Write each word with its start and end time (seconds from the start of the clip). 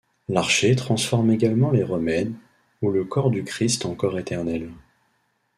L'archée 0.29 0.75
transforme 0.75 1.29
également 1.29 1.69
les 1.69 1.83
remèdes, 1.83 2.33
ou 2.81 2.89
le 2.89 3.03
corps 3.05 3.29
du 3.29 3.43
Christ 3.43 3.85
en 3.85 3.93
corps 3.93 4.17
éternel. 4.17 4.71